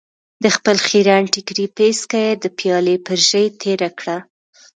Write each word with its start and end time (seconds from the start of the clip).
د 0.43 0.45
خپل 0.55 0.77
خيرن 0.87 1.23
ټکري 1.33 1.65
پيڅکه 1.75 2.19
يې 2.25 2.33
د 2.43 2.45
پيالې 2.57 2.95
پر 3.05 3.17
ژۍ 3.29 3.45
تېره 3.61 3.89
کړه. 3.99 4.17